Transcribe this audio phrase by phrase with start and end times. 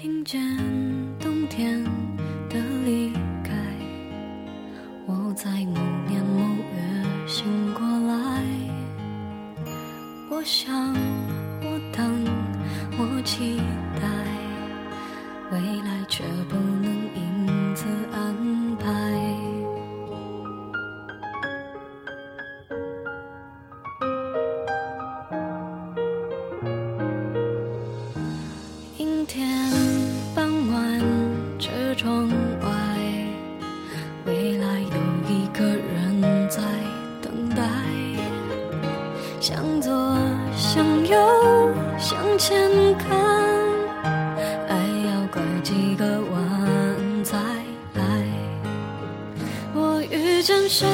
[0.00, 0.40] 听见
[1.18, 1.82] 冬天
[2.48, 3.12] 的离
[3.42, 3.50] 开，
[5.06, 7.44] 我在某年某月醒
[7.74, 8.44] 过来。
[10.30, 10.94] 我想，
[40.78, 43.18] 向右，向前看，
[44.68, 44.76] 爱
[45.08, 47.36] 要拐几个弯才
[47.94, 48.04] 来。
[49.74, 50.86] 我遇见谁，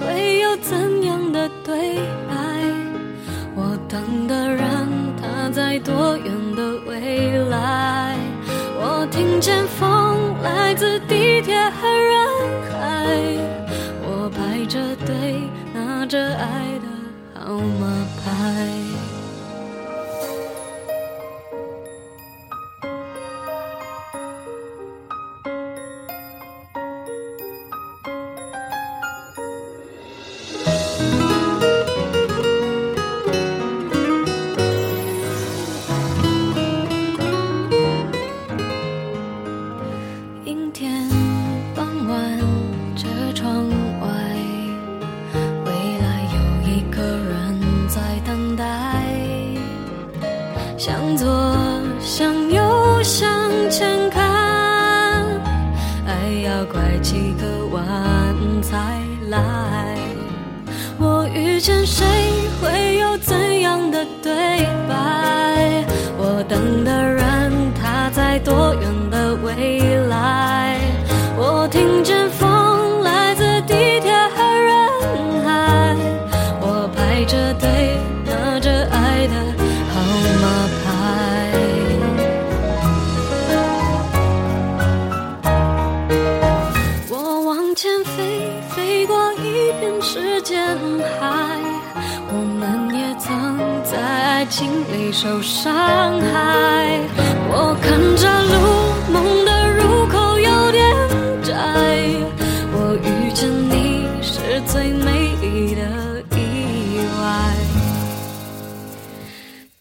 [0.00, 1.96] 会有怎样的对
[2.28, 2.36] 白？
[3.56, 4.62] 我等的人，
[5.20, 8.16] 他在多远的未来？
[8.78, 12.28] 我听见风来自地铁和人
[12.70, 13.08] 海，
[14.04, 15.40] 我排着队
[15.74, 16.86] 拿着爱的
[17.44, 18.30] 号码牌。
[41.84, 42.38] 傍晚，
[42.96, 43.68] 车窗
[44.00, 44.08] 外，
[45.66, 48.64] 未来有一个人在等待。
[50.78, 51.28] 向左，
[52.00, 53.28] 向右，向
[53.68, 54.22] 前看，
[56.06, 57.82] 爱要拐几个弯
[58.62, 58.78] 才
[59.28, 59.98] 来。
[60.98, 62.06] 我遇见谁，
[62.62, 64.32] 会有怎样的对
[64.88, 65.84] 白？
[66.16, 70.03] 我等的人，他在多远的未来？
[89.74, 90.76] 过一片时间
[91.18, 91.58] 海。
[92.28, 97.00] 我们也曾在爱情里受伤害。
[97.48, 98.54] 我看着路，
[99.12, 100.82] 梦的入口有点
[101.42, 101.52] 窄。
[102.72, 105.82] 我遇见你是最美丽的
[106.36, 107.22] 意外。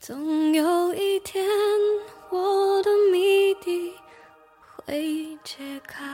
[0.00, 1.44] 总有一天，
[2.30, 3.92] 我的谜底
[4.84, 6.04] 会解开。